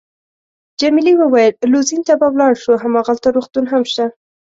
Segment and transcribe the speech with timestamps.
[0.79, 4.05] جميلې وويل:: لوزین ته به ولاړ شو، هماغلته روغتون هم شته.